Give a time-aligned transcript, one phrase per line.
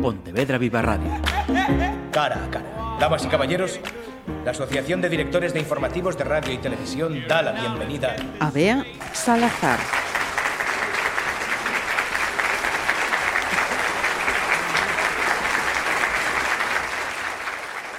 [0.00, 1.10] Pontevedra Viva Radio.
[2.10, 2.96] Cara a cara.
[2.98, 3.80] Damas y caballeros,
[4.44, 8.84] la Asociación de Directores de Informativos de Radio y Televisión da la bienvenida a Bea
[9.12, 9.78] Salazar.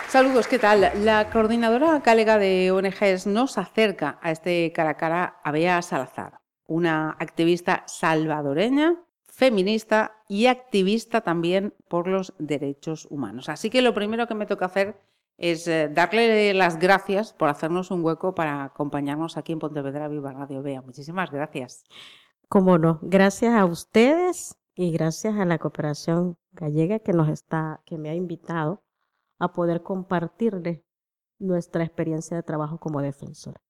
[0.10, 0.92] Saludos, ¿qué tal?
[1.06, 6.42] La coordinadora galega de ONGs nos acerca a este cara a cara a Bea Salazar,
[6.68, 8.96] una activista salvadoreña,
[9.32, 13.50] feminista y activista también por los derechos humanos.
[13.50, 15.00] Así que lo primero que me toca hacer
[15.38, 20.34] es eh, darle las gracias por hacernos un hueco para acompañarnos aquí en Pontevedra Viva
[20.34, 20.82] Radio Bea.
[20.82, 21.84] Muchísimas gracias.
[22.48, 27.98] Cómo no, gracias a ustedes y gracias a la cooperación gallega que nos está, que
[27.98, 28.84] me ha invitado
[29.40, 30.84] a poder compartirle
[31.40, 33.62] nuestra experiencia de trabajo como defensora.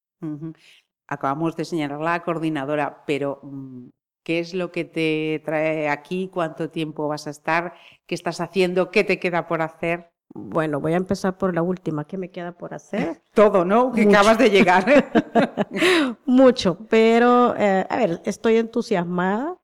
[1.07, 3.89] Acabamos de señalar la coordinadora, pero mm,
[4.23, 6.30] ¿qué es lo que te trae aquí?
[6.31, 7.73] ¿Cuánto tiempo vas a estar?
[8.05, 8.91] ¿Qué estás haciendo?
[8.91, 10.11] ¿Qué te queda por hacer?
[10.34, 12.05] Bueno, voy a empezar por la última.
[12.05, 13.22] ¿Qué me queda por hacer?
[13.33, 13.92] Todo, ¿no?
[13.92, 14.86] Que acabas de llegar.
[16.25, 19.58] Mucho, pero eh, a ver, estoy entusiasmada.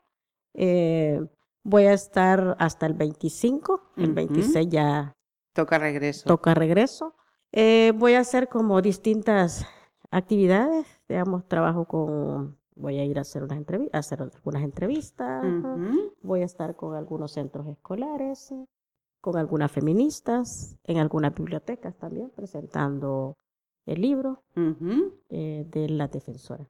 [0.54, 1.22] Eh,
[1.64, 3.92] voy a estar hasta el 25.
[3.98, 5.14] El 26 ya
[5.58, 6.28] Toca regreso.
[6.28, 7.16] Toca regreso.
[7.52, 9.66] Eh, voy a hacer como distintas
[10.12, 15.44] actividades, digamos, trabajo con, voy a ir a hacer, unas entrevistas, hacer algunas entrevistas,
[16.22, 18.54] voy a estar con algunos centros escolares,
[19.22, 23.38] con algunas feministas, en algunas bibliotecas también, presentando
[23.86, 24.44] el libro
[25.30, 26.68] eh, de la defensora.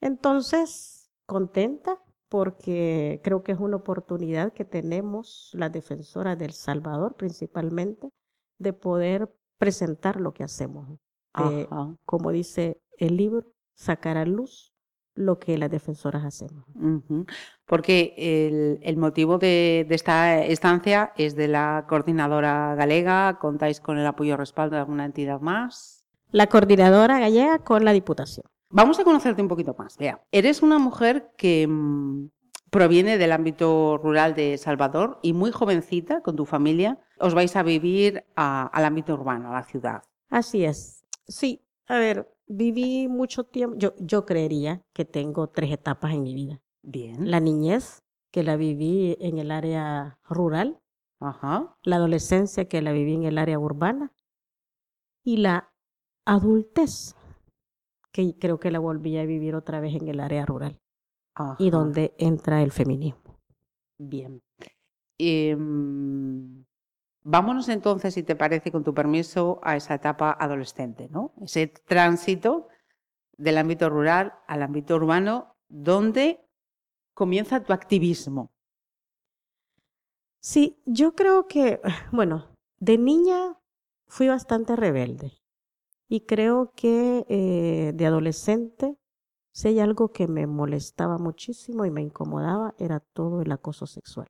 [0.00, 8.10] Entonces, contenta, porque creo que es una oportunidad que tenemos las defensoras del Salvador principalmente
[8.58, 10.98] de poder presentar lo que hacemos.
[12.04, 13.44] como dice el libro,
[13.74, 14.73] sacar a luz
[15.14, 16.64] lo que las defensoras hacemos.
[17.66, 24.34] Porque el, motivo de, esta estancia es de la coordinadora galega, contáis con el apoyo
[24.34, 26.04] y respaldo de alguna entidad más.
[26.30, 28.46] La coordinadora gallega con la Diputación.
[28.70, 29.96] Vamos a conocerte un poquito más.
[29.96, 32.26] Vea, eres una mujer que mm,
[32.70, 37.62] proviene del ámbito rural de Salvador y muy jovencita, con tu familia, os vais a
[37.62, 40.02] vivir al ámbito urbano, a la ciudad.
[40.28, 41.04] Así es.
[41.28, 43.76] Sí, a ver, viví mucho tiempo.
[43.78, 46.60] Yo, yo creería que tengo tres etapas en mi vida.
[46.82, 47.30] Bien.
[47.30, 50.80] La niñez, que la viví en el área rural.
[51.20, 51.76] Ajá.
[51.82, 54.12] La adolescencia, que la viví en el área urbana.
[55.24, 55.72] Y la
[56.26, 57.16] adultez,
[58.12, 60.78] que creo que la volví a vivir otra vez en el área rural
[61.58, 63.40] y donde entra el feminismo.
[63.98, 64.42] Bien.
[65.18, 66.64] Em,
[67.24, 71.32] vámonos entonces, si te parece, con tu permiso, a esa etapa adolescente, ¿no?
[71.42, 72.68] Ese tránsito
[73.36, 76.40] del ámbito rural al ámbito urbano, donde
[77.14, 78.52] comienza tu activismo.
[80.40, 81.80] Sí, yo creo que,
[82.12, 83.58] bueno, de niña
[84.06, 85.32] fui bastante rebelde.
[86.06, 88.96] Y creo que eh, de adolescente,
[89.52, 94.26] si hay algo que me molestaba muchísimo y me incomodaba, era todo el acoso sexual.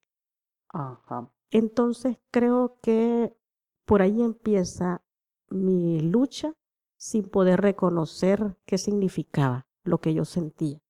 [0.69, 1.34] Ajá.
[1.51, 3.37] Entonces creo que
[3.85, 5.03] por ahí empieza
[5.51, 6.55] mi lucha
[6.97, 10.81] sin poder reconocer qué significaba lo que yo sentía.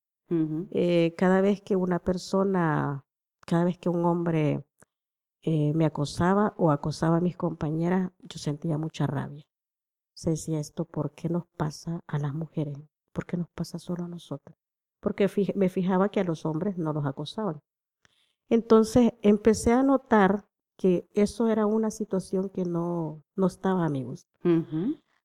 [0.71, 3.05] Eh, cada vez que una persona,
[3.45, 4.65] cada vez que un hombre
[5.43, 9.45] eh, me acosaba o acosaba a mis compañeras, yo sentía mucha rabia
[10.15, 12.77] se decía esto, ¿por qué nos pasa a las mujeres?
[13.11, 14.57] ¿Por qué nos pasa solo a nosotras?
[15.01, 17.61] Porque me fijaba que a los hombres no los acosaban.
[18.49, 20.45] Entonces empecé a notar
[20.77, 24.29] que eso era una situación que no, no estaba a mi gusto.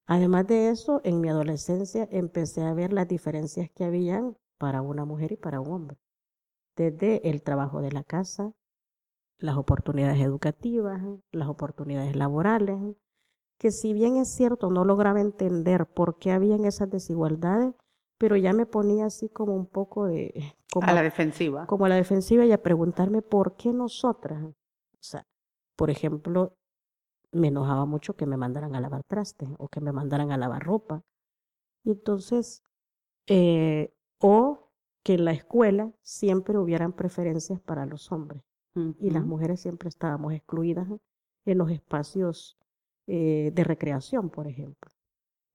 [0.06, 5.04] Además de eso, en mi adolescencia empecé a ver las diferencias que habían para una
[5.04, 5.98] mujer y para un hombre.
[6.76, 8.52] Desde el trabajo de la casa,
[9.38, 12.96] las oportunidades educativas, las oportunidades laborales,
[13.58, 17.74] que si bien es cierto, no lograba entender por qué habían esas desigualdades,
[18.20, 20.54] pero ya me ponía así como un poco de...
[20.70, 21.66] Como, a la defensiva.
[21.66, 24.44] Como a la defensiva y a preguntarme por qué nosotras.
[24.44, 24.54] O
[25.00, 25.26] sea,
[25.74, 26.54] por ejemplo,
[27.32, 30.62] me enojaba mucho que me mandaran a lavar trastes o que me mandaran a lavar
[30.62, 31.02] ropa.
[31.82, 32.62] Y entonces,
[33.26, 34.70] eh, o
[35.02, 38.42] que en la escuela siempre hubieran preferencias para los hombres
[38.98, 40.86] y las mujeres siempre estábamos excluidas
[41.46, 42.58] en los espacios
[43.06, 44.90] eh, de recreación, por ejemplo.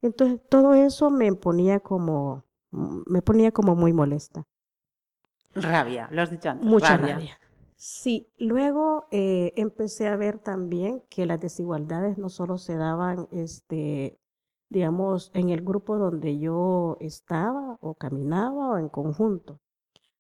[0.02, 2.44] Entonces, todo eso me ponía como,
[3.06, 4.44] me ponía como muy molesta.
[5.54, 6.68] Rabia, lo has dicho antes.
[6.68, 7.40] Mucha rabia.
[7.78, 14.18] Sí, luego eh, empecé a ver también que las desigualdades no solo se daban, este,
[14.70, 19.60] digamos, en el grupo donde yo estaba o caminaba o en conjunto,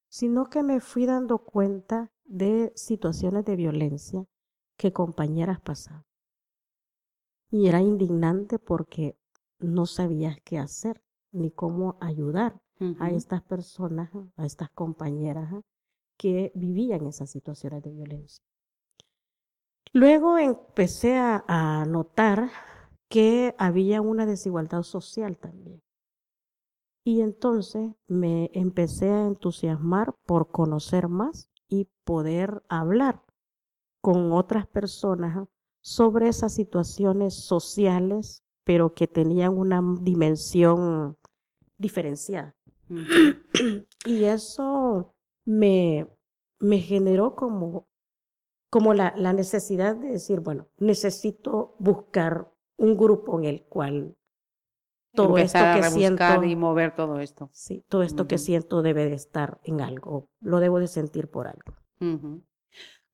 [0.09, 4.25] sino que me fui dando cuenta de situaciones de violencia
[4.77, 6.05] que compañeras pasaban.
[7.49, 9.17] Y era indignante porque
[9.59, 11.01] no sabías qué hacer
[11.35, 12.59] ni cómo ayudar
[12.99, 15.53] a estas personas, a estas compañeras
[16.17, 18.43] que vivían esas situaciones de violencia.
[19.93, 22.49] Luego empecé a, notar
[23.09, 25.81] que había una desigualdad social también.
[27.05, 33.23] Y entonces me empecé a entusiasmar por conocer más y poder hablar
[34.01, 35.47] con otras personas
[35.81, 41.17] sobre esas situaciones sociales, pero que tenían una dimensión
[41.77, 42.55] diferenciada.
[44.05, 46.07] y eso me,
[46.59, 47.87] me generó como,
[48.69, 54.15] como la, la, necesidad de decir, bueno, necesito buscar un grupo en el cual
[55.15, 57.49] todo esto que siento y mover todo esto.
[57.53, 61.47] Sí, todo esto que siento debe de estar en algo, lo debo de sentir por
[61.47, 61.73] algo.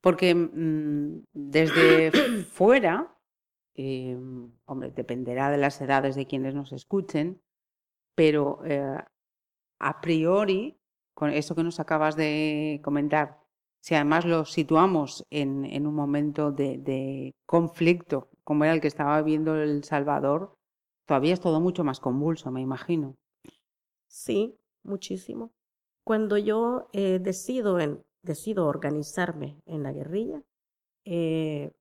[0.01, 2.11] Porque mm, desde
[2.51, 3.15] fuera,
[3.75, 4.17] eh,
[4.65, 7.41] hombre, dependerá de las edades de quienes nos escuchen,
[8.15, 8.97] pero eh,
[9.79, 10.77] a priori,
[11.13, 13.39] con eso que nos acabas de comentar,
[13.81, 19.21] si además lo situamos en, en un momento de, conflicto como era el que estaba
[19.21, 20.55] viviendo El Salvador,
[21.11, 23.17] Todavía es todo mucho más convulso, me imagino.
[24.07, 25.51] Sí, muchísimo.
[26.05, 30.41] Cuando yo eh, decido, en, decido organizarme en la guerrilla,
[31.03, 31.73] eh,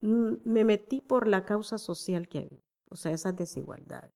[0.00, 4.12] me metí por la causa social que había, o sea, esas desigualdades.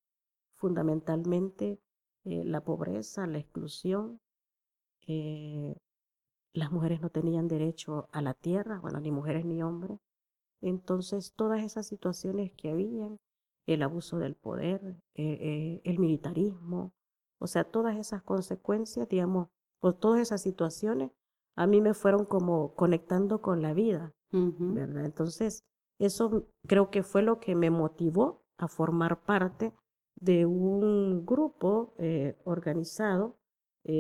[0.59, 1.81] Fundamentalmente
[2.25, 4.21] eh, la pobreza, la exclusión.
[6.53, 9.99] las mujeres no tenían derecho a la tierra, bueno, ni mujeres ni hombres.
[10.61, 13.19] Entonces, todas esas situaciones que habían,
[13.67, 14.81] el abuso del poder,
[15.15, 16.93] eh, eh, el militarismo,
[17.39, 21.13] o sea, todas esas consecuencias, digamos, por todas esas situaciones,
[21.55, 25.05] a mí me fueron como conectando con la vida, ¿verdad?
[25.05, 25.65] Entonces,
[25.99, 29.73] eso creo que fue lo que me motivó a formar parte
[30.21, 33.37] de un grupo eh, organizado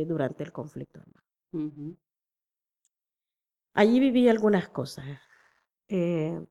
[0.06, 1.00] durante el conflicto
[3.73, 5.06] Allí viví algunas cosas.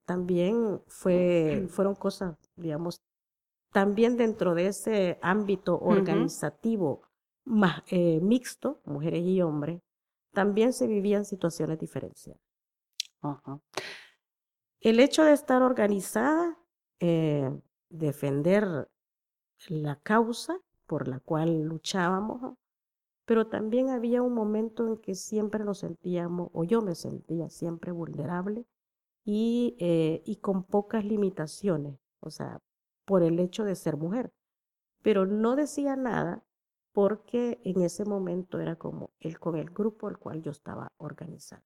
[0.05, 3.03] también fue, fueron cosas, digamos,
[3.71, 7.03] también dentro de ese ámbito organizativo
[7.47, 9.81] más, eh, mixto, mujeres y hombres,
[10.33, 12.41] también se vivían situaciones diferenciadas.
[14.81, 16.57] El hecho de estar organizada,
[16.99, 17.49] eh,
[17.89, 18.89] defender
[19.69, 22.55] la causa por la cual luchábamos,
[23.25, 27.91] pero también había un momento en que siempre nos sentíamos, o yo me sentía siempre
[27.91, 28.65] vulnerable
[29.25, 31.99] y, eh, y con pocas limitaciones.
[32.21, 32.61] O sea,
[33.05, 34.31] por el hecho de ser mujer.
[35.01, 36.43] Pero no decía nada
[36.91, 41.63] porque en ese momento era como el con el grupo al cual yo estaba organizada.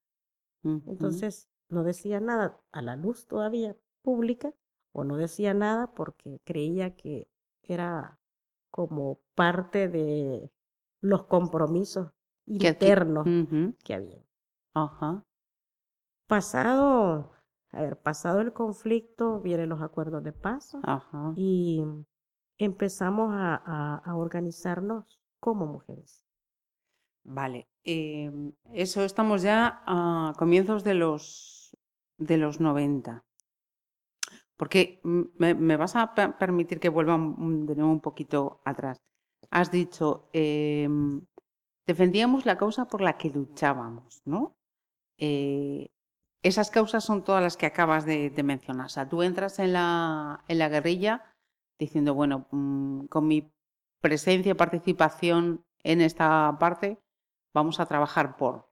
[0.63, 4.53] Entonces, no decía nada a la luz todavía pública
[4.91, 7.27] o no decía nada porque creía que
[7.63, 8.19] era
[8.69, 10.51] como parte de
[11.01, 12.11] los compromisos
[12.45, 13.25] internos
[13.83, 14.23] que había.
[16.27, 17.31] Pasado
[17.73, 20.75] a ver, pasado el conflicto, vienen los acuerdos de paz
[21.35, 21.81] y
[22.57, 26.25] empezamos a, organizarnos como mujeres.
[27.23, 31.77] Vale, em, eso estamos ya a comienzos de los,
[32.17, 33.23] de los 90.
[34.61, 39.01] Porque me, vas a permitir que vuelva de nuevo un poquito atrás.
[39.49, 41.25] Has dicho, em,
[41.87, 44.55] defendíamos la causa por la que luchábamos, ¿no?
[45.17, 45.89] Eh,
[46.43, 48.85] esas causas son todas las que acabas de, mencionar.
[48.85, 51.33] O sea, tú entras en la, en la guerrilla
[51.79, 53.51] diciendo, bueno, mm, con mi
[53.99, 57.01] presencia y participación en esta parte,
[57.51, 58.69] vamos a trabajar por.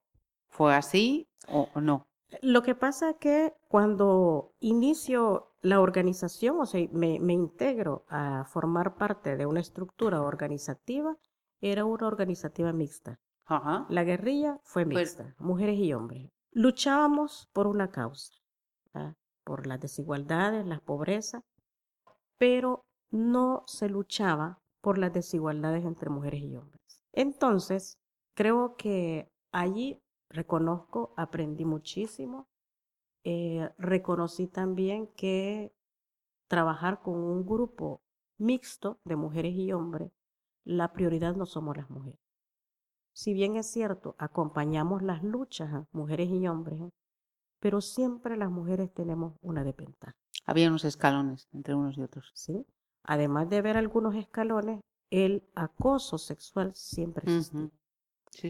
[0.49, 2.05] ¿Fue así o, no?
[2.43, 8.95] Lo que pasa es que cuando inicio la organización, o sea, me, integro a formar
[8.95, 11.17] parte de una estructura organizativa,
[11.61, 13.19] era una organizativa mixta.
[13.89, 16.29] La guerrilla fue mixta, mujeres y hombres.
[16.51, 18.33] Luchábamos por una causa,
[19.43, 21.43] por las desigualdades, la pobreza,
[22.37, 27.01] pero no se luchaba por las desigualdades entre mujeres y hombres.
[27.11, 27.97] Entonces,
[28.35, 29.99] creo que allí
[30.29, 32.47] reconozco, aprendí muchísimo,
[33.23, 35.73] eh, reconocí también que
[36.47, 38.01] trabajar con un grupo
[38.37, 40.11] mixto de mujeres y hombres,
[40.63, 42.19] la prioridad no somos las mujeres
[43.19, 46.79] si bien es cierto, acompañamos las luchas, mujeres y hombres,
[47.59, 50.15] pero siempre las mujeres tenemos una desventaja.
[50.45, 52.31] Había unos escalones entre unos y otros.
[52.33, 52.65] Sí.
[53.03, 57.69] Además de ver algunos escalones, el acoso sexual siempre existía.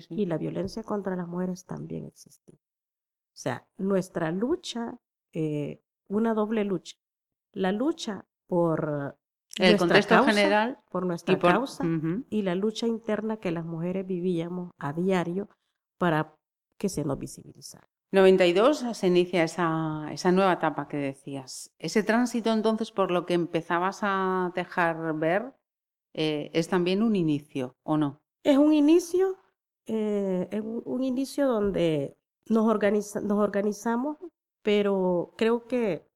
[0.10, 2.60] Y la violencia contra las mujeres también existía.
[3.40, 5.00] O sea, nuestra lucha
[5.32, 6.98] eh, una doble lucha.
[7.54, 9.18] La lucha por
[9.58, 11.52] El nuestra contexto causa, general por nuestra y por...
[11.52, 11.86] causa
[12.30, 15.48] y la lucha interna que las mujeres vivíamos a diario
[15.98, 16.36] para
[16.78, 17.88] que se nos visibilizara.
[18.12, 21.72] 92 se inicia esa, esa nueva etapa que decías.
[21.80, 25.54] Ese tránsito entonces por lo que empezabas a dejar ver
[26.14, 28.22] eh, es también un inicio, ¿o no?
[28.44, 29.38] Es un inicio,
[29.86, 32.19] eh, es un, un inicio donde
[32.50, 34.18] nos, organiza- nos organizamos,
[34.62, 36.08] pero creo que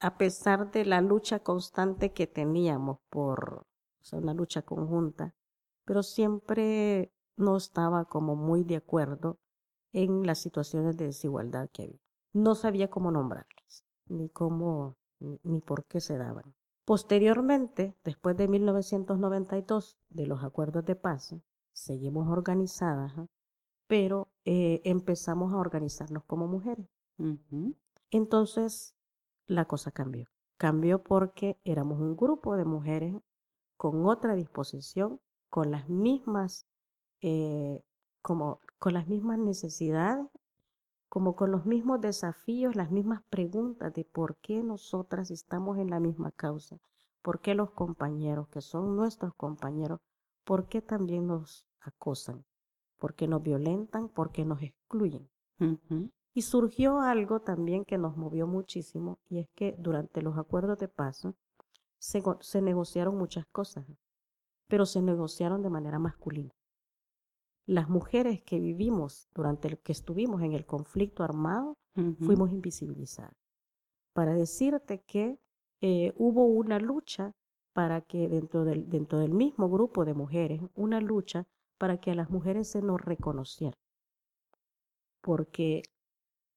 [0.00, 3.66] a pesar de la lucha constante que teníamos por,
[4.12, 5.34] una lucha conjunta,
[5.84, 9.38] pero siempre no estaba como muy de acuerdo
[9.92, 12.00] en las situaciones de desigualdad que había.
[12.32, 16.54] No sabía cómo nombrarlas, ni cómo, ni, por qué se daban.
[16.84, 21.34] Posteriormente, después de 1992, de los acuerdos de paz,
[21.72, 23.12] seguimos organizadas.
[23.86, 26.88] Pero eh, empezamos a organizarnos como mujeres.
[28.10, 28.94] Entonces,
[29.46, 30.28] la cosa cambió.
[30.56, 33.14] Cambió porque éramos un grupo de mujeres
[33.76, 36.66] con otra disposición, con las mismas,
[37.20, 37.82] eh,
[38.22, 40.26] como, con las mismas necesidades,
[41.08, 46.00] como con los mismos desafíos, las mismas preguntas de por qué nosotras estamos en la
[46.00, 46.78] misma causa,
[47.22, 50.00] por qué los compañeros que son nuestros compañeros,
[50.44, 52.44] por qué también nos acosan,
[52.98, 55.28] por qué nos violentan, por qué nos excluyen.
[56.34, 60.88] Y surgió algo también que nos movió muchísimo, y es que durante los acuerdos de
[60.88, 61.26] paz
[61.98, 63.86] se, go- se negociaron muchas cosas,
[64.68, 66.52] pero se negociaron de manera masculina.
[67.66, 71.76] Las mujeres que vivimos durante el que estuvimos en el conflicto armado
[72.26, 73.32] fuimos invisibilizadas.
[74.12, 75.38] Para decirte que
[75.80, 77.32] eh, hubo una lucha
[77.72, 81.46] para que dentro del, dentro del mismo grupo de mujeres, una lucha
[81.78, 83.76] para que a las mujeres se nos reconociera.
[85.20, 85.82] Porque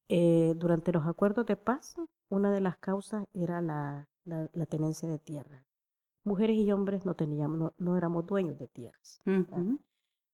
[0.10, 1.96] eh, durante los acuerdos de paz,
[2.30, 5.66] una de las causas era la, la- la tenencia de tierra.
[6.24, 9.22] Mujeres y hombres no teníamos, no, no éramos dueños de tierras.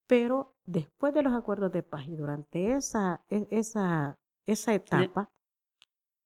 [0.08, 5.32] Pero después de los acuerdos de paz y durante esa, e- esa, esa etapa,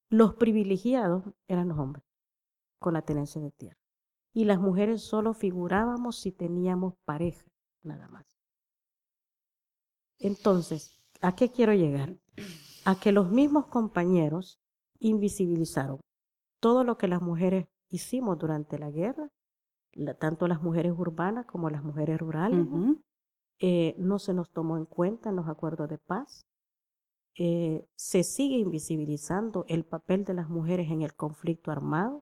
[0.10, 2.04] los privilegiados eran los hombres
[2.80, 3.78] con la tenencia de tierra.
[4.34, 7.46] Y las mujeres solo figurábamos si teníamos pareja,
[7.84, 8.39] nada más.
[10.20, 12.16] Entonces, ¿a qué quiero llegar?
[12.86, 14.60] A que los mismos compañeros
[15.00, 16.00] invisibilizaron
[16.60, 19.30] todo lo que las mujeres hicimos durante la guerra,
[19.94, 22.66] la- tanto las mujeres urbanas como las mujeres rurales,
[23.60, 26.42] eh, no se nos tomó en cuenta en los acuerdos de paz.
[27.38, 32.22] Eh, se sigue invisibilizando el papel de las mujeres en el conflicto armado.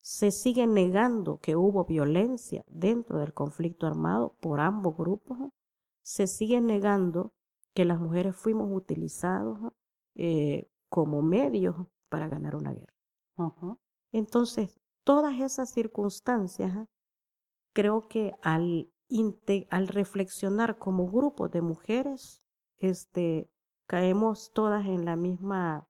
[0.00, 5.38] Se sigue negando que hubo violencia dentro del conflicto armado por ambos grupos.
[6.02, 7.32] Se sigue negando
[7.74, 9.58] que las mujeres fuimos utilizados
[10.14, 11.76] eh, como medios
[12.08, 12.92] para ganar una guerra.
[14.12, 16.86] Entonces, todas esas circunstancias, ¿ah?
[17.72, 18.90] creo que al,
[19.70, 22.42] al reflexionar como grupo de mujeres,
[22.78, 23.48] este,
[23.86, 25.88] caemos todas en la misma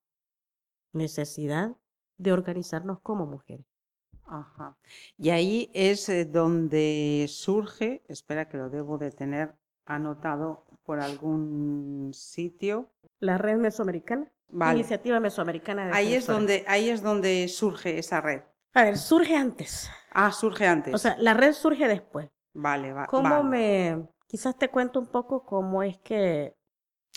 [0.92, 1.76] necesidad
[2.18, 3.66] de organizarnos como mujeres.
[4.24, 4.78] Ajá.
[5.18, 12.10] Y ahí es eh, donde surge, espera que lo debo de tener anotado por algún
[12.14, 12.88] sitio.
[13.20, 14.78] La red mesoamericana, Vale.
[14.80, 18.42] iniciativa mesoamericana de Ahí es donde, ahí es donde surge esa red.
[18.74, 19.90] A ver, surge antes.
[20.12, 20.94] Ah, surge antes.
[20.94, 22.28] O sea, la red surge después.
[22.54, 23.96] vale, va- ¿Cómo vale.
[23.96, 24.08] me...
[24.26, 26.56] Quizás te cuento un poco cómo es que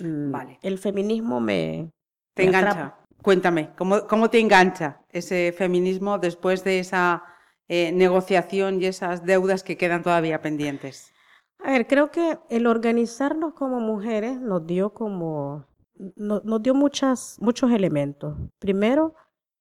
[0.04, 0.60] mm, Vale.
[0.62, 1.92] el feminismo me...
[2.34, 2.72] Te me atrapa.
[2.80, 2.98] engancha.
[3.24, 7.24] Cuéntame, ¿cómo, cómo te engancha ese feminismo después de esa
[7.70, 11.12] eh, negociación y esas deudas que quedan todavía pendientes?
[11.60, 15.66] A ver, creo que el organizarnos como mujeres nos dio como,
[16.16, 18.38] no- nos dio muchas, muchos elementos.
[18.60, 19.16] Primero,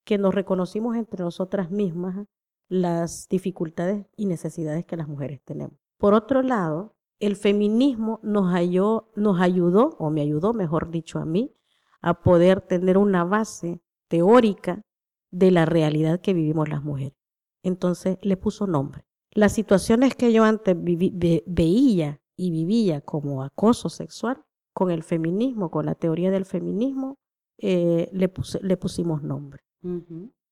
[0.04, 2.26] que nos reconocimos entre nosotras mismas
[2.68, 5.76] las dificultades y necesidades que las mujeres tenemos.
[5.98, 11.24] Por otro lado, el feminismo nos, halló- nos ayudó, o me ayudó, mejor dicho, a
[11.24, 11.54] mí,
[12.02, 14.82] a poder tener una base teórica
[15.30, 17.16] de la realidad que vivimos las mujeres.
[17.62, 19.04] Entonces le puso nombre.
[19.34, 25.70] Las situaciones que yo antes ve- veía y vivía como acoso sexual, con el feminismo,
[25.70, 27.16] con la teoría del feminismo,
[27.58, 28.28] eh, le,
[28.76, 29.60] pusimos nombre.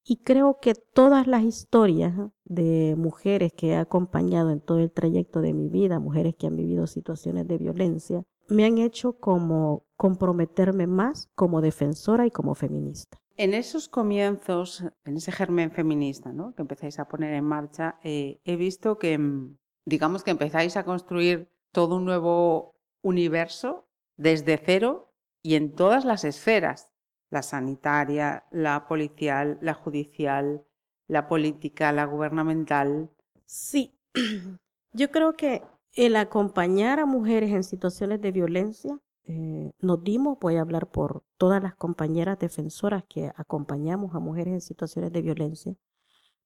[0.04, 5.40] Y creo que todas las historias de mujeres que he acompañado en todo el trayecto
[5.40, 10.86] de mi vida, mujeres que han vivido situaciones de violencia, me han hecho como comprometerme
[10.88, 13.18] más como defensora y como feminista.
[13.36, 16.54] En esos comienzos, en ese germen feminista ¿no?
[16.54, 20.84] que empezáis a poner en marcha, eh, he visto que, mm, digamos que empezáis a
[20.84, 25.12] construir todo un nuevo universo desde cero
[25.42, 26.92] y en todas las esferas
[27.30, 30.64] la sanitaria, la policial, la judicial,
[31.08, 33.10] la política, la gubernamental.
[33.46, 33.98] Sí,
[34.92, 35.62] yo creo que
[35.94, 41.24] el acompañar a mujeres en situaciones de violencia, eh, nos dimos, voy a hablar por
[41.36, 45.76] todas las compañeras defensoras que acompañamos a mujeres en situaciones de violencia,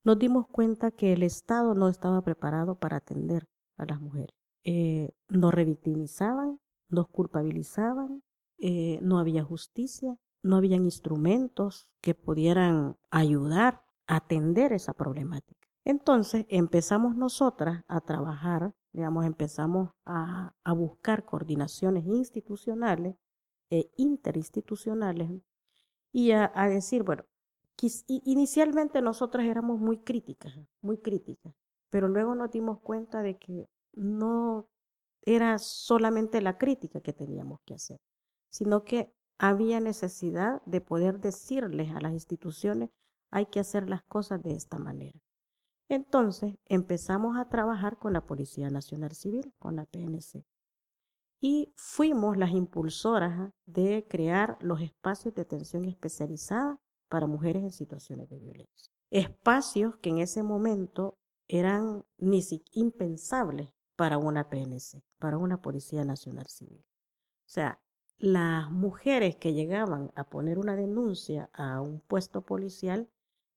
[0.04, 4.36] nos dimos cuenta que el Estado no estaba preparado para atender a las mujeres.
[4.62, 8.22] Eh, nos revictimizaban, nos culpabilizaban,
[8.58, 15.66] eh, no había justicia, no habían instrumentos que pudieran ayudar a atender esa problemática.
[15.84, 23.16] Entonces empezamos nosotras a trabajar, digamos, empezamos a, buscar coordinaciones institucionales
[23.68, 25.30] e interinstitucionales
[26.12, 27.24] y a, a decir, bueno,
[28.06, 31.52] inicialmente nosotras éramos muy críticas, muy críticas,
[31.90, 34.66] pero luego nos dimos cuenta de que no
[35.20, 38.00] era solamente la crítica que teníamos que hacer,
[38.48, 42.88] sino que había necesidad de poder decirles a las instituciones
[43.30, 45.20] hay que hacer las cosas de esta manera.
[45.88, 50.44] Entonces empezamos a trabajar con la Policía Nacional Civil, con la PNC.
[51.40, 58.28] Y fuimos las impulsoras de crear los espacios de atención especializada para mujeres en situaciones
[58.28, 58.92] de violencia.
[59.10, 66.04] Espacios que en ese momento eran ni siquiera impensables para una PNC, para una Policía
[66.04, 66.84] Nacional Civil.
[67.46, 67.80] O sea,
[68.18, 73.08] las mujeres que llegaban a poner una denuncia a un puesto policial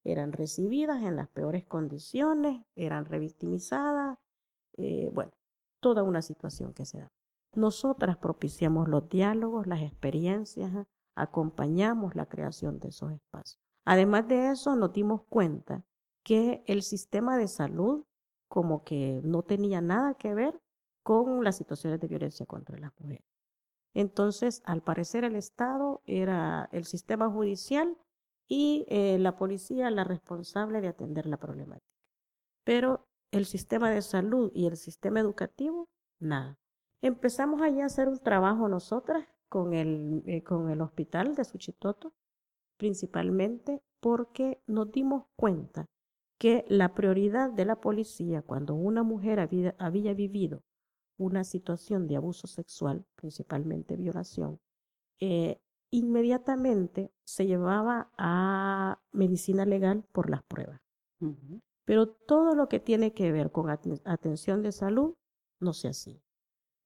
[0.04, 4.18] eran recibidas en las peores condiciones, eran revictimizadas,
[4.78, 5.32] eh, bueno,
[5.80, 7.12] toda una situación que se da.
[7.56, 10.72] Nosotras propiciamos los diálogos, las experiencias,
[11.16, 13.60] acompañamos la creación de esos espacios.
[13.86, 15.84] Además de eso, nos dimos cuenta
[16.24, 18.06] que el sistema de salud
[18.50, 20.60] como que no tenía nada que ver
[21.04, 23.26] con las situaciones de violencia contra las mujeres.
[23.94, 27.98] Entonces, al parecer, el Estado era el sistema judicial
[28.50, 31.88] y eh, la policía la responsable de atender la problemática.
[32.66, 35.88] Pero el sistema de salud y el sistema educativo,
[36.20, 36.58] nada.
[37.02, 42.14] Empezamos allá a hacer un trabajo nosotras con el, eh, con el hospital de Suchitoto,
[42.78, 45.86] principalmente porque nos dimos cuenta
[46.40, 50.64] que la prioridad de la policía cuando una mujer había, vivido
[51.18, 54.60] una situación de abuso sexual, principalmente violación,
[55.20, 55.60] eh,
[55.92, 60.82] inmediatamente se llevaba a medicina legal por las pruebas.
[61.86, 65.16] Pero todo lo que tiene que ver con atención de salud
[65.60, 66.22] no se hacía.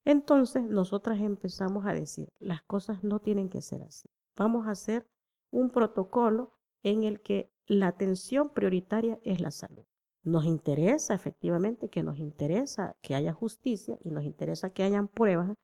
[0.06, 4.10] Entonces nosotras empezamos a decir, las cosas no tienen que ser así.
[4.36, 5.08] Vamos a hacer
[5.52, 9.86] un protocolo en el que la atención prioritaria es la salud.
[10.24, 15.56] Nos interesa efectivamente que nos interesa que haya justicia y nos interesa que hayan pruebas,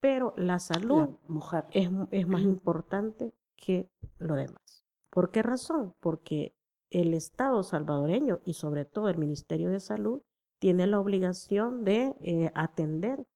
[0.00, 1.64] pero la salud mujer.
[1.72, 4.84] Es, es más importante que lo demás.
[5.10, 5.94] ¿Por qué razón?
[6.00, 6.54] Porque
[6.90, 10.22] el Estado salvadoreño y sobre todo el Ministerio de Salud
[10.58, 13.26] tiene la obligación de eh, atender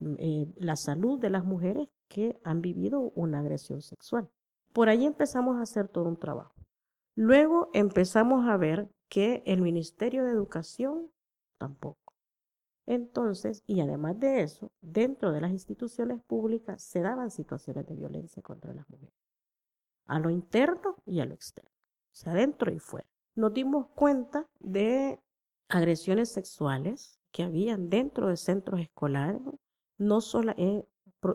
[0.00, 4.28] eh, la salud de las mujeres que han vivido una agresión sexual.
[4.72, 6.54] Por ahí empezamos a hacer todo un trabajo.
[7.14, 11.10] Luego empezamos a ver que el Ministerio de Educación
[11.58, 12.07] tampoco.
[12.90, 18.42] Entonces, y además de eso, dentro de las instituciones públicas se daban situaciones de violencia
[18.42, 19.14] contra las mujeres,
[20.06, 23.06] a lo interno y a lo externo, o sea, dentro y fuera.
[23.34, 25.20] Nos dimos cuenta de
[25.68, 29.42] agresiones sexuales que habían dentro de centros escolares,
[29.98, 30.82] no solo eh,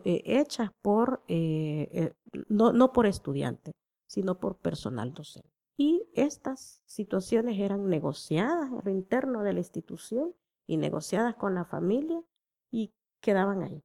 [0.04, 2.14] eh, hechas por, eh,
[2.48, 3.74] no, no por estudiantes,
[4.08, 5.48] sino por personal docente.
[5.76, 10.34] Y estas situaciones eran negociadas a lo interno de la institución
[10.66, 12.22] y negociadas con la familia
[12.70, 13.82] y quedaban ahí.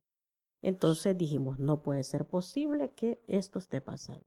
[0.61, 4.25] Entonces dijimos, no puede ser posible que esto esté pasando.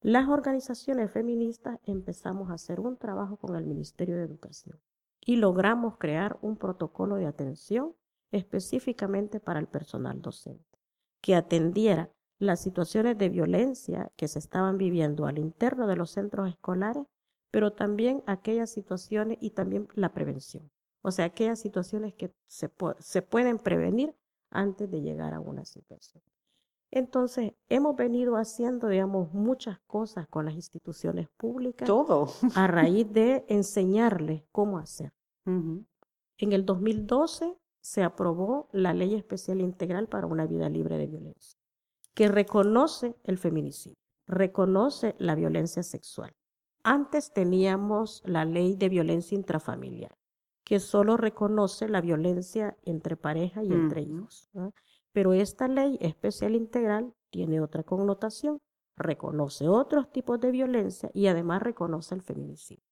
[0.00, 4.80] Las organizaciones feministas empezamos a hacer un trabajo con el Ministerio de Educación
[5.20, 7.94] y logramos crear un protocolo de atención
[8.32, 10.64] específicamente para el personal docente,
[11.20, 16.48] que atendiera las situaciones de violencia que se estaban viviendo al interno de los centros
[16.48, 17.04] escolares,
[17.52, 20.68] pero también aquellas situaciones y también la prevención.
[21.02, 24.14] O sea, aquellas situaciones que se, se pueden prevenir
[24.50, 26.22] antes de llegar a una situación.
[26.92, 31.86] Entonces, hemos venido haciendo, digamos, muchas cosas con las instituciones públicas.
[31.86, 32.28] Todo.
[32.54, 35.12] a raíz de enseñarles cómo hacer.
[35.44, 41.58] En el 2012 se aprobó la Ley Especial Integral para una Vida Libre de Violencia,
[42.14, 43.96] que reconoce el feminicidio,
[44.28, 46.32] reconoce la violencia sexual.
[46.84, 50.14] Antes teníamos la Ley de Violencia Intrafamiliar,
[50.72, 54.50] que solo reconoce la violencia entre pareja y entre hijos.
[55.12, 58.58] Pero esta ley especial integral tiene otra connotación,
[58.96, 62.86] reconoce otros tipos de violencia y además reconoce el feminicidio,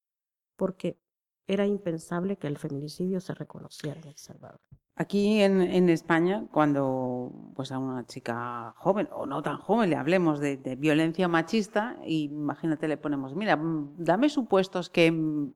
[0.57, 0.99] porque
[1.47, 4.61] era impensable que el feminicidio se reconociera en El Salvador.
[4.95, 9.95] Aquí en, en, España, cuando pues a una chica joven o no tan joven le
[9.95, 15.53] hablemos de, de, violencia machista, imagínate le ponemos, mira, mm, dame supuestos que, mm,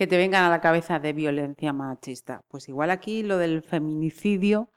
[0.00, 2.42] que te vengan a la cabeza de violencia machista.
[2.48, 4.70] Pues igual aquí lo del feminicidio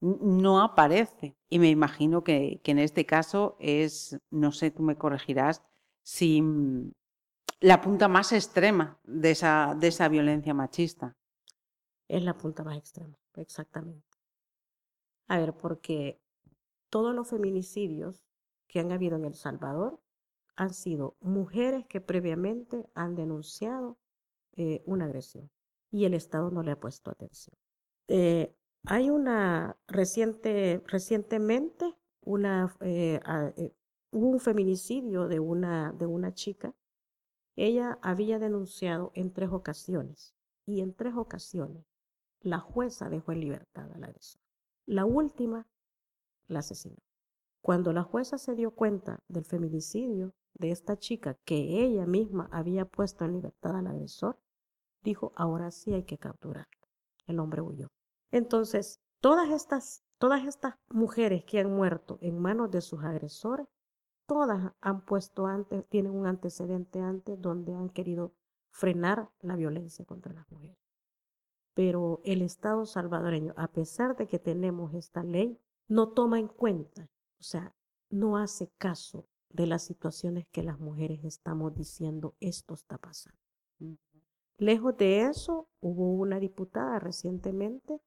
[0.00, 1.36] no aparece.
[1.48, 5.62] Y me imagino que, que en este caso es, no sé, tú me corregirás,
[6.02, 6.42] si
[7.60, 11.16] la punta más extrema de esa, de esa violencia machista.
[12.08, 14.18] Es la punta más extrema, exactamente.
[15.28, 16.20] A ver, porque
[16.90, 18.20] todos los feminicidios
[18.66, 20.00] que han habido en El Salvador
[20.56, 23.96] han sido mujeres que previamente han denunciado
[24.56, 25.50] eh, una agresión
[25.90, 27.56] y el Estado no le ha puesto atención.
[28.08, 33.20] Eh, hay una reciente, recientemente, una, eh,
[33.56, 33.74] eh,
[34.12, 36.74] un feminicidio de una, de una chica.
[37.56, 40.34] Ella había denunciado en tres ocasiones
[40.66, 41.84] y en tres ocasiones
[42.40, 44.44] la jueza dejó en libertad a la agresora.
[44.86, 45.66] La última
[46.46, 47.02] la asesinó.
[47.60, 52.84] Cuando la jueza se dio cuenta del feminicidio de esta chica que ella misma había
[52.84, 54.38] puesto en libertad al agresor,
[55.02, 56.88] dijo, ahora sí hay que capturarlo.
[57.26, 57.88] El hombre huyó.
[58.30, 63.66] Entonces, todas estas, todas estas mujeres que han muerto en manos de sus agresores,
[64.26, 68.34] todas han puesto antes, tienen un antecedente antes donde han querido
[68.70, 70.76] frenar la violencia contra las mujeres.
[71.74, 77.08] Pero el Estado salvadoreño, a pesar de que tenemos esta ley, no toma en cuenta,
[77.38, 77.74] o sea,
[78.10, 83.38] no hace caso de las situaciones que las mujeres estamos diciendo, esto está pasando.
[84.58, 88.00] Lejos de eso, hubo una diputada recientemente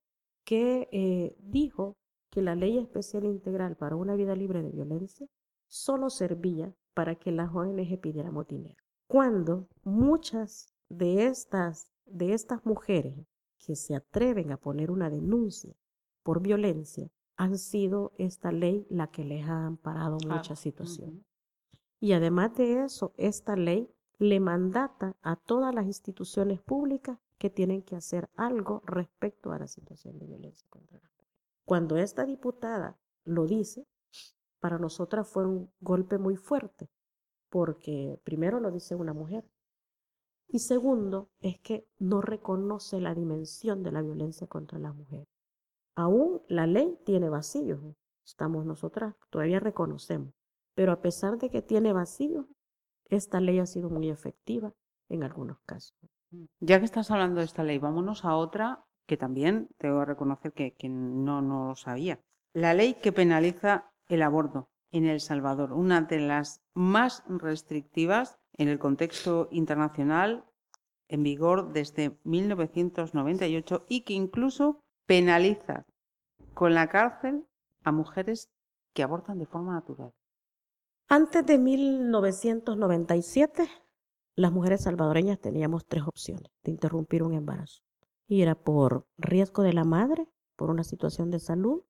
[0.43, 1.97] que eh, dijo
[2.31, 5.27] que la ley especial integral para una vida libre de violencia
[5.67, 8.83] solo servía para que las ONG pidiéramos dinero.
[9.07, 13.15] Cuando muchas de estas, de estas mujeres
[13.59, 15.75] que se atreven a poner una denuncia
[16.23, 17.07] por violencia
[17.38, 21.23] han sido esta ley la que les ha amparado ah, muchas situaciones.
[21.99, 27.82] Y además de eso, esta ley le mandata a todas las instituciones públicas que tienen
[27.82, 31.27] que hacer algo respecto a la situación de violencia contra la mujer.
[31.65, 33.88] Cuando esta diputada lo dice,
[34.60, 36.89] para nosotras fue un golpe muy fuerte,
[37.49, 39.49] porque primero lo dice una mujer
[40.51, 45.27] y segundo es que no reconoce la dimensión de la violencia contra la mujer.
[45.95, 47.79] Aún la ley tiene vacíos,
[48.25, 50.34] estamos nosotras, todavía reconocemos,
[50.73, 52.47] pero a pesar de que tiene vacíos,
[53.10, 54.74] esta ley ha sido muy efectiva
[55.10, 55.95] en algunos casos.
[56.60, 60.54] Ya que estás hablando de esta ley, vámonos a otra que también tengo que reconocer
[60.54, 62.19] que, no, no lo sabía.
[62.54, 68.67] La ley que penaliza el aborto en El Salvador, una de las más restrictivas en
[68.67, 70.45] el contexto internacional
[71.08, 75.86] en vigor desde 1998 y que incluso penaliza
[76.54, 77.45] con la cárcel
[77.84, 78.52] a mujeres
[78.93, 80.13] que abortan de forma natural.
[81.12, 83.67] Antes de 1997,
[84.36, 87.82] las mujeres salvadoreñas teníamos tres opciones de interrumpir un embarazo.
[88.28, 91.82] Y era por riesgo de la madre, por una situación de salud,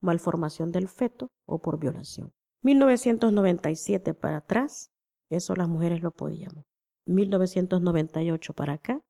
[0.00, 2.32] malformación del feto o por violación.
[2.62, 4.90] 1997 para atrás,
[5.28, 6.64] eso las mujeres lo podíamos.
[7.04, 9.02] 1998 para acá,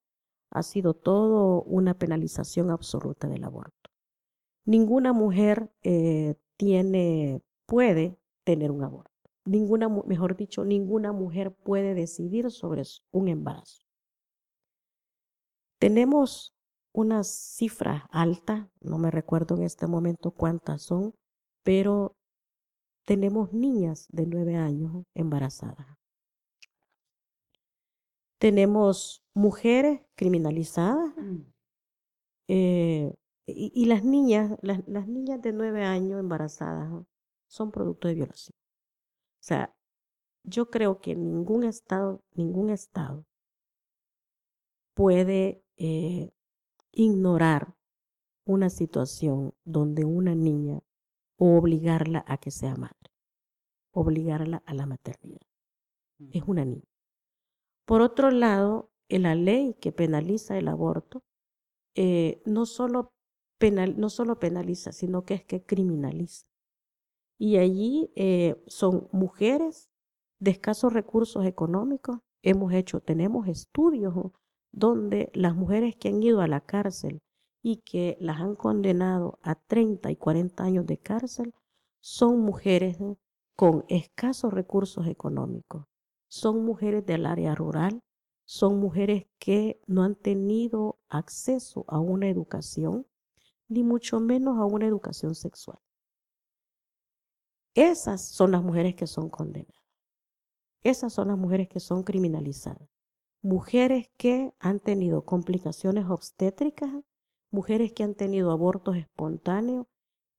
[0.51, 3.93] ha sido todo una penalización absoluta del aborto.
[4.65, 9.14] Ninguna mujer eh, tiene, puede tener un aborto
[9.45, 13.85] ninguna, mejor dicho, ninguna mujer puede decidir sobre un embarazo.
[15.79, 16.55] Tenemos
[16.93, 21.15] una cifra alta, no me recuerdo en este momento cuántas son,
[21.63, 22.17] pero
[23.05, 25.87] tenemos niñas de nueve años embarazadas.
[28.39, 31.13] Tenemos mujeres criminalizadas
[32.49, 33.15] eh,
[33.47, 37.05] y, las niñas, las, las niñas de nueve años embarazadas
[37.47, 38.64] son producto de violación.
[39.45, 39.77] O sea,
[40.43, 43.27] yo creo que ningún estado, ningún estado
[44.95, 46.33] puede eh,
[46.93, 47.75] ignorar
[48.47, 50.81] una situación donde una niña
[51.37, 53.13] o obligarla a que sea madre,
[53.93, 55.47] obligarla a la maternidad.
[56.33, 56.89] Es una niña.
[57.85, 61.23] Por otro lado, la ley que penaliza el aborto
[61.95, 63.13] eh, no, solo
[63.59, 66.47] penal, no solo penaliza, sino que es que criminaliza.
[67.39, 69.91] Y allí eh, son mujeres
[70.39, 72.19] de escasos recursos económicos.
[72.43, 74.15] Hemos hecho, tenemos estudios
[74.73, 77.21] donde las mujeres que han ido a la cárcel
[77.63, 81.55] y que las han condenado a 30 y 40 años de cárcel
[82.01, 82.99] son mujeres
[83.57, 85.87] con escasos recursos económicos.
[86.29, 88.03] Son mujeres del área rural,
[88.45, 93.07] son mujeres que no han tenido acceso a una educación,
[93.69, 95.79] ni mucho menos a una educación sexual.
[97.75, 99.83] Esas son las mujeres que son condenadas.
[100.83, 102.89] Esas son las mujeres que son criminalizadas.
[103.43, 106.91] Mujeres que han tenido complicaciones obstétricas,
[107.51, 109.87] mujeres que han tenido abortos espontáneos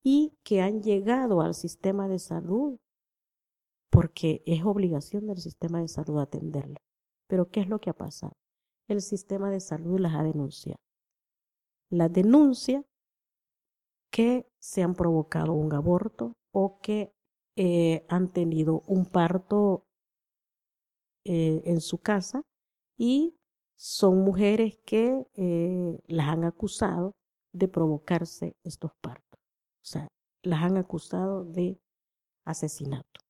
[0.03, 2.79] y que han llegado al sistema de salud
[3.89, 6.83] porque es obligación del sistema de salud atenderlas.
[7.27, 8.33] Pero ¿qué es lo que ha pasado?
[8.87, 10.79] El sistema de salud las ha denunciado.
[11.89, 12.83] Las denuncia
[14.11, 17.14] que se han provocado un aborto o que
[17.57, 19.85] eh, han tenido un parto
[21.23, 22.41] eh, en su casa
[22.97, 23.37] y
[23.77, 27.15] son mujeres que eh, las han acusado
[27.53, 29.39] de provocarse estos partos.
[29.81, 30.07] O sea,
[30.43, 31.79] las han acusado de
[32.43, 33.21] asesinato.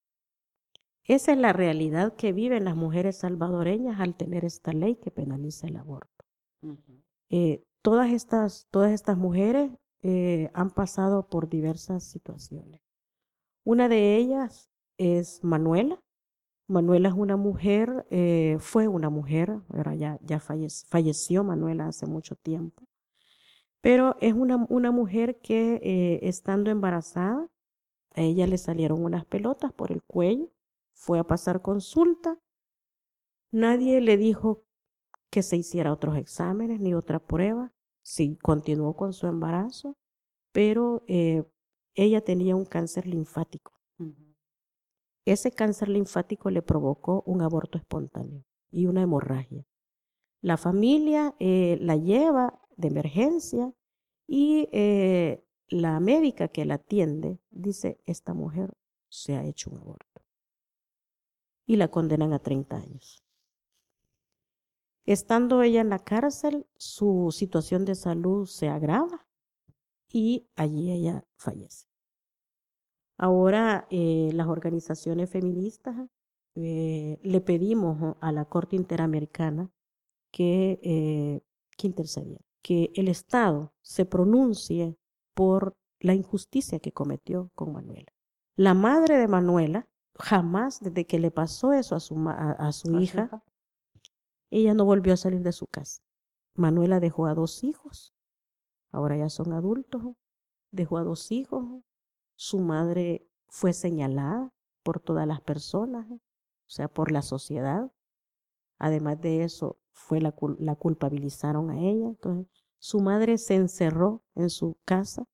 [1.04, 5.68] Esa es la realidad que viven las mujeres salvadoreñas al tener esta ley que penaliza
[5.68, 6.26] el aborto.
[7.84, 9.72] todas, estas, todas estas mujeres
[10.54, 12.85] han pasado por diversas situaciones.
[13.66, 16.00] Una de ellas es Manuela.
[16.68, 19.60] Manuela es una mujer, eh, fue una mujer,
[19.98, 22.88] ya, ya falleció Manuela hace mucho tiempo,
[23.82, 27.48] pero es una, una mujer que eh, estando embarazada,
[28.16, 30.50] a ella le salieron unas pelotas por el cuello,
[30.94, 32.40] fue a pasar consulta,
[33.52, 34.64] nadie le dijo
[35.30, 39.98] que se hiciera otros exámenes ni otra prueba, sí continuó con su embarazo,
[40.52, 41.44] pero eh,
[41.96, 43.74] ella tenía un cáncer linfático.
[45.26, 49.66] Ese cáncer linfático le provocó un aborto espontáneo y una hemorragia.
[50.42, 53.74] La familia eh, la lleva de emergencia
[54.28, 58.78] y eh, la médica que la atiende dice, esta mujer
[59.10, 60.22] se ha hecho un aborto.
[61.66, 63.24] Y la condenan a 30 años.
[65.06, 69.25] Estando ella en la cárcel, su situación de salud se agrava
[70.16, 71.88] y allí ella fallece.
[73.18, 76.08] Ahora eh, las organizaciones feministas
[76.56, 79.70] eh, le pedimos a la Corte Interamericana
[80.32, 81.42] que, eh,
[81.76, 84.96] que intercediera, que el Estado se pronuncie
[85.34, 88.14] por la injusticia que cometió con Manuela.
[88.56, 89.86] La madre de Manuela
[90.18, 93.44] jamás, desde que le pasó eso a su, a su hija,
[94.50, 96.02] ella no volvió a salir de su casa.
[96.56, 98.15] Manuela dejó a dos hijos,
[98.96, 100.02] ahora ya son adultos,
[100.72, 101.66] dejó a dos hijos,
[102.36, 104.54] su madre fue señalada
[104.84, 106.20] por todas las personas, o
[106.68, 107.92] sea, por la sociedad.
[108.78, 112.08] Además de eso, fue la, la culpabilizaron a ella.
[112.08, 112.48] Entonces,
[112.80, 115.26] su madre se encerró en su casa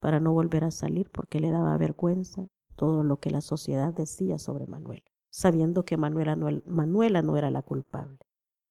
[0.00, 4.38] para no volver a salir porque le daba vergüenza todo lo que la sociedad decía
[4.38, 8.18] sobre Manuela, sabiendo que Manuela no, Manuela no era la culpable.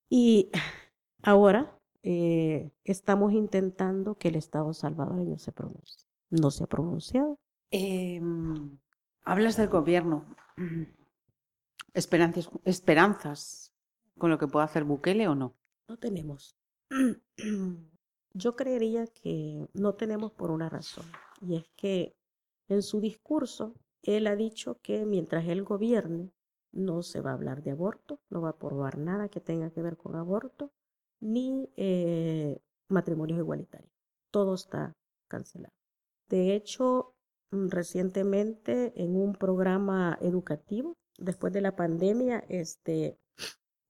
[0.09, 0.49] Y
[1.21, 6.07] ahora eh, estamos intentando que el Estado salvadoreño se pronuncie.
[6.29, 7.39] No se ha pronunciado.
[7.71, 8.77] Em,
[9.23, 10.25] hablas del gobierno.
[11.93, 13.73] ¿Esperanzas, ¿Esperanzas
[14.17, 15.55] con lo que pueda hacer Bukele o no?
[15.87, 16.55] No tenemos.
[18.33, 21.05] Yo creería que no tenemos por una razón.
[21.41, 22.15] Y es que
[22.67, 26.31] en su discurso él ha dicho que mientras él gobierne
[26.71, 29.81] no se va a hablar de aborto, no va a aprobar nada que tenga que
[29.81, 30.71] ver con aborto,
[31.19, 33.91] ni eh, matrimonios igualitarios.
[34.31, 34.93] Todo está
[35.27, 35.73] cancelado.
[36.29, 37.17] De hecho,
[37.51, 40.97] Mm, recientemente en un programa educativo.
[41.17, 43.17] Después de la pandemia, este,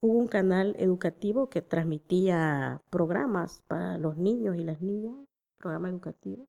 [0.00, 5.16] hubo un canal educativo que transmitía programas para los niños y las niñas,
[5.58, 6.46] programa educativo.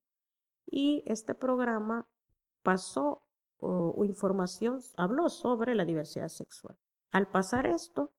[0.68, 2.08] Y este programa
[2.64, 3.24] pasó
[3.60, 6.78] o, información, habló sobre la diversidad sexual.
[7.12, 8.12] Al pasar esto,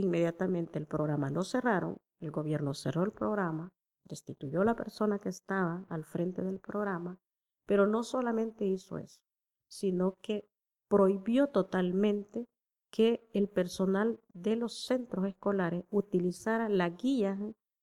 [0.00, 3.72] inmediatamente el programa lo cerraron, el gobierno cerró el programa,
[4.04, 7.18] destituyó a la persona que estaba al frente del programa
[7.66, 9.20] pero no solamente hizo eso,
[9.68, 10.48] sino que
[10.88, 12.46] prohibió totalmente
[12.90, 17.38] que el personal de los centros escolares utilizara las guías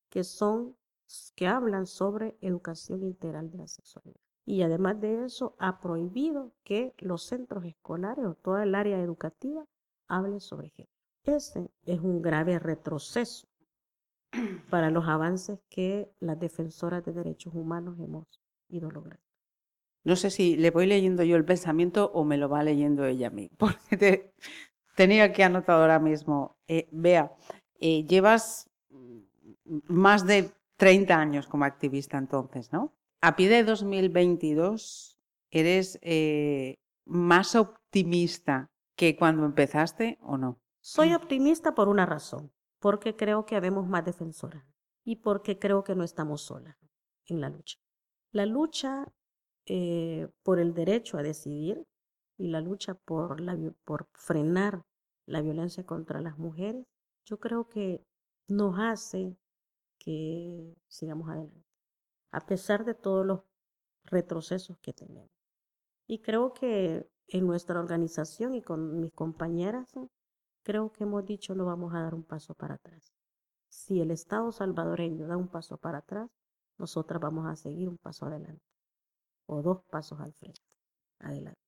[0.10, 0.76] que son
[1.36, 4.19] que hablan sobre educación integral de la sexualidad.
[4.45, 9.65] Y además de eso, ha prohibido que los centros escolares o toda el área educativa
[10.08, 10.92] hable sobre género.
[11.25, 13.47] Ese es un grave retroceso
[14.69, 18.27] para los avances que las defensoras de derechos humanos hemos
[18.69, 19.23] ido logrando.
[20.03, 23.27] No sé si le voy leyendo yo el pensamiento o me lo va leyendo ella
[23.27, 24.33] a mí, porque te,
[24.95, 26.57] tenía que anotar ahora mismo.
[26.67, 27.31] Eh, Vea,
[27.79, 28.69] eh, llevas
[29.88, 32.93] más de 30 años como activista entonces, ¿no?
[33.21, 35.17] A pie de 2022
[35.51, 40.59] eres eh, más optimista que cuando empezaste o no?
[40.86, 44.65] Soy optimista por una razón, porque creo que habemos más defensoras
[45.06, 46.76] y porque creo que no estamos solas
[47.26, 47.80] en la lucha.
[48.34, 49.06] La lucha
[49.65, 51.88] eh, por el derecho a decidir
[52.38, 54.82] y la lucha por, la, por frenar
[55.26, 56.86] la violencia contra las mujeres,
[57.24, 58.04] yo creo que
[58.50, 59.38] nos hace
[60.00, 61.63] que sigamos adelante,
[62.34, 63.39] a pesar de todos los
[64.04, 65.32] retrocesos que tenemos.
[66.08, 69.88] Y creo que en nuestra organización y con mis compañeras,
[70.63, 73.13] creo que hemos dicho no vamos a dar un paso para atrás.
[73.67, 76.30] Si el Estado salvadoreño da un paso para atrás,
[76.78, 78.63] nosotras vamos a seguir un paso adelante
[79.45, 80.62] o dos pasos al frente.
[81.19, 81.60] Adelante.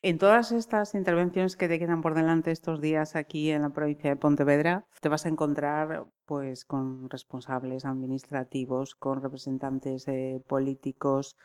[0.00, 4.10] En todas estas intervenciones que te quedan por delante estos días aquí en la provincia
[4.10, 11.36] de Pontevedra, te vas a encontrar pues con responsables administrativos, con representantes eh, políticos,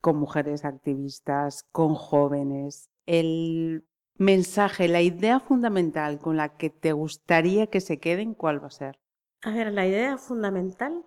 [0.00, 2.90] con mujeres activistas, con jóvenes.
[3.06, 3.84] El
[4.20, 8.70] mensaje, la idea fundamental con la que te gustaría que se queden, ¿cuál va a
[8.70, 9.00] ser?
[9.42, 11.06] A ver, la idea fundamental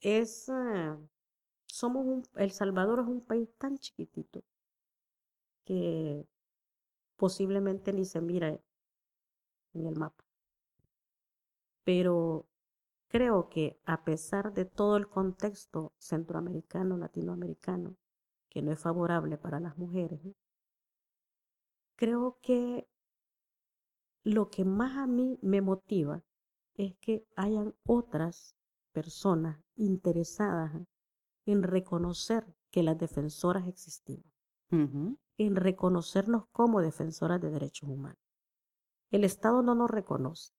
[0.00, 0.96] es, eh,
[1.66, 4.44] somos El Salvador es un país tan chiquitito
[5.64, 6.24] que
[7.16, 8.48] posiblemente ni se mira
[9.74, 10.24] en el mapa.
[11.82, 12.46] Pero
[13.08, 17.96] creo que a pesar de todo el contexto centroamericano, latinoamericano,
[18.48, 20.20] que no es favorable para las mujeres,
[21.98, 22.88] creo que
[24.22, 26.22] lo que más a mí me motiva
[26.74, 28.54] es que hayan otras
[28.92, 30.72] personas interesadas
[31.44, 34.30] en reconocer que las defensoras existimos
[34.70, 38.20] en reconocernos como defensoras de derechos humanos.
[39.10, 40.52] El Estado no nos reconoce,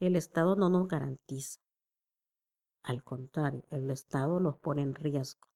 [0.00, 1.60] el Estado no nos garantiza.
[2.82, 5.46] Al contrario, el Estado nos pone en riesgo.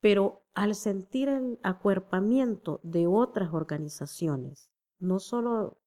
[0.00, 5.78] Pero al sentir el acuerpamiento de otras organizaciones, no solo,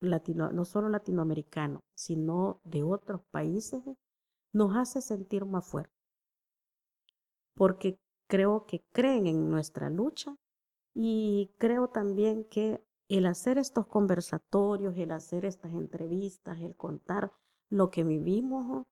[0.00, 3.82] latino, no solo latinoamericanos, sino de otros países,
[4.52, 5.94] nos hace sentir más fuertes.
[7.54, 7.98] Porque
[8.28, 10.36] creo que creen en nuestra lucha
[10.94, 17.32] y creo también que el hacer estos conversatorios, el hacer estas entrevistas, el contar
[17.68, 18.86] lo que vivimos,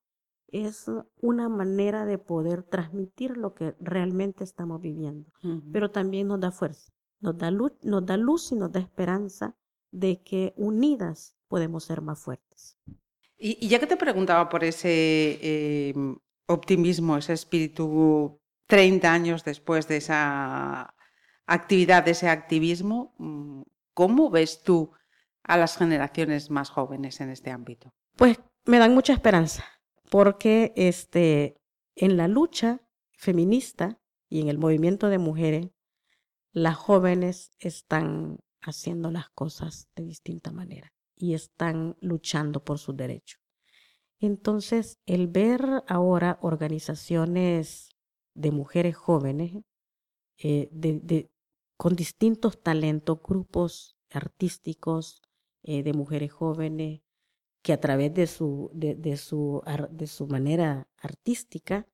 [0.53, 0.87] es
[1.21, 5.31] una manera de poder transmitir lo que realmente estamos viviendo.
[5.73, 9.57] Pero también nos da fuerza, nos da, luz, nos da luz y nos da esperanza
[9.91, 12.79] de que unidas podemos ser más fuertes.
[13.38, 19.97] Y, ya que te preguntaba por ese em, optimismo, ese espíritu 30 años después de
[19.97, 20.95] esa
[21.47, 23.62] actividad, de ese activismo, mm,
[23.95, 24.93] ¿cómo ves tú
[25.43, 27.93] a las generaciones más jóvenes en este ámbito?
[28.17, 29.65] Pues me dan mucha esperanza,
[30.12, 31.57] porque este,
[31.96, 32.83] en la lucha
[33.16, 33.98] feminista
[34.29, 35.70] y en el movimiento de mujeres,
[36.53, 43.40] las jóvenes están haciendo las cosas de distinta manera y están luchando por sus derechos.
[44.18, 47.88] Entonces, el ver ahora organizaciones
[48.35, 49.64] de mujeres jóvenes
[50.37, 50.68] eh,
[51.79, 55.22] con distintos talentos, grupos artísticos
[55.62, 57.01] eh, de mujeres jóvenes
[57.62, 61.87] que a través de su, de, su, de su manera artística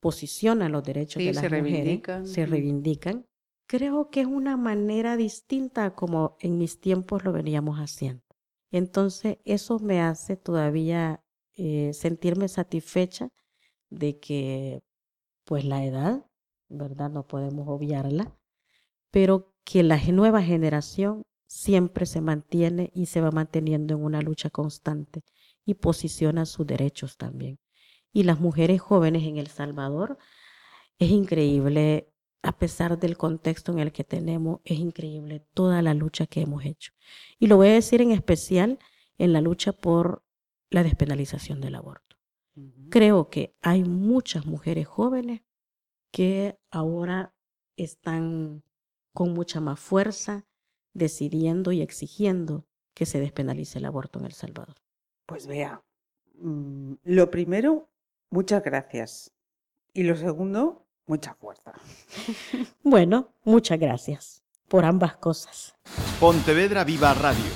[0.00, 3.26] posicionan los derechos de las mujeres, se reivindican.
[3.66, 8.24] Creo que es una manera distinta como en mis tiempos lo veníamos haciendo.
[8.72, 11.22] Entonces, eso me hace todavía
[11.54, 13.30] eh, sentirme satisfecha
[13.90, 14.82] de que,
[15.44, 16.26] pues la edad,
[16.68, 17.10] ¿verdad?
[17.10, 18.36] No podemos obviarla,
[19.10, 21.22] pero que la nueva generación
[21.52, 25.22] siempre se mantiene y se va manteniendo en una lucha constante
[25.66, 27.58] y posiciona sus derechos también.
[28.10, 30.16] Y las mujeres jóvenes en El Salvador,
[30.98, 32.10] es increíble,
[32.42, 36.64] a pesar del contexto en el que tenemos, es increíble toda la lucha que hemos
[36.64, 36.92] hecho.
[37.38, 38.78] Y lo voy a decir en especial
[39.18, 40.24] en la lucha por
[40.70, 42.16] la despenalización del aborto.
[42.88, 45.42] Creo que hay muchas mujeres jóvenes
[46.10, 47.34] que ahora
[47.76, 48.62] están
[49.12, 50.46] con mucha más fuerza,
[50.94, 54.76] decidiendo y exigiendo que se despenalice el aborto en El Salvador.
[55.26, 55.82] Pues vea,
[56.38, 57.90] mm, lo primero,
[58.30, 59.32] muchas gracias.
[59.94, 61.72] Y lo segundo, mucha fuerza.
[62.82, 65.74] bueno, muchas gracias por ambas cosas.
[66.20, 67.52] Pontevedra Viva Radio.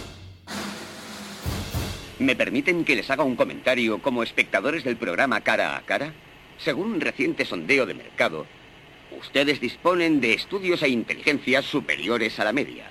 [2.19, 6.15] ¿Me permiten que les haga un comentario como espectadores del programa Cara a Cara?
[6.59, 8.47] Según un reciente sondeo de mercado,
[9.19, 12.91] Ustedes disponen de estudios e inteligencias superiores a la media.